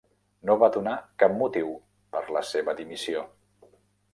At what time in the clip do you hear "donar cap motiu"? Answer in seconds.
0.77-1.69